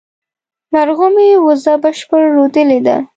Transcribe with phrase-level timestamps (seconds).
[0.73, 2.95] مرغومي، وزه بشپړه رودلې ده